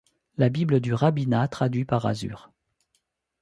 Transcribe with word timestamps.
La 0.37 0.49
Bible 0.49 0.79
du 0.79 0.95
Rabbinat 0.95 1.47
traduit 1.47 1.85
par 1.85 2.07
azur. 2.07 2.51